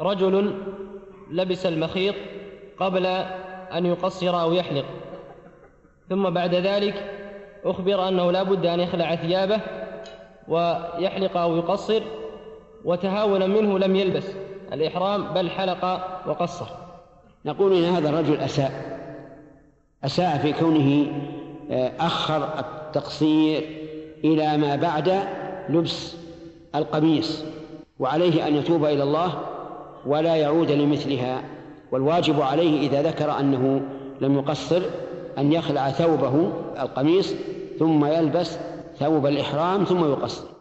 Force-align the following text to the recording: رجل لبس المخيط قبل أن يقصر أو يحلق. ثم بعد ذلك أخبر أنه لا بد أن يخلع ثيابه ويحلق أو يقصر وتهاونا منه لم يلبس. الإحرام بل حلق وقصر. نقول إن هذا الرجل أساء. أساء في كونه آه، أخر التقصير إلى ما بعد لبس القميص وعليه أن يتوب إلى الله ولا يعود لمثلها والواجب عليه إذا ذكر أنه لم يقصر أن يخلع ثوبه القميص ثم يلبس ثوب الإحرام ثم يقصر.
رجل 0.00 0.54
لبس 1.30 1.66
المخيط 1.66 2.14
قبل 2.78 3.06
أن 3.72 3.86
يقصر 3.86 4.40
أو 4.40 4.52
يحلق. 4.52 4.84
ثم 6.08 6.30
بعد 6.30 6.54
ذلك 6.54 7.10
أخبر 7.64 8.08
أنه 8.08 8.32
لا 8.32 8.42
بد 8.42 8.66
أن 8.66 8.80
يخلع 8.80 9.16
ثيابه 9.16 9.60
ويحلق 10.48 11.36
أو 11.36 11.56
يقصر 11.56 12.02
وتهاونا 12.84 13.46
منه 13.46 13.78
لم 13.78 13.96
يلبس. 13.96 14.26
الإحرام 14.72 15.34
بل 15.34 15.50
حلق 15.50 15.84
وقصر. 16.26 16.66
نقول 17.44 17.72
إن 17.72 17.84
هذا 17.84 18.08
الرجل 18.08 18.36
أساء. 18.36 19.00
أساء 20.04 20.38
في 20.38 20.52
كونه 20.52 21.12
آه، 21.70 21.92
أخر 22.00 22.58
التقصير 22.58 23.62
إلى 24.24 24.56
ما 24.56 24.76
بعد 24.76 25.22
لبس 25.68 26.16
القميص 26.74 27.44
وعليه 27.98 28.46
أن 28.48 28.56
يتوب 28.56 28.84
إلى 28.84 29.02
الله 29.02 29.40
ولا 30.06 30.36
يعود 30.36 30.70
لمثلها 30.70 31.42
والواجب 31.92 32.40
عليه 32.40 32.88
إذا 32.88 33.02
ذكر 33.02 33.38
أنه 33.40 33.82
لم 34.20 34.34
يقصر 34.38 34.82
أن 35.38 35.52
يخلع 35.52 35.90
ثوبه 35.90 36.52
القميص 36.80 37.34
ثم 37.78 38.04
يلبس 38.04 38.58
ثوب 38.98 39.26
الإحرام 39.26 39.84
ثم 39.84 40.04
يقصر. 40.04 40.59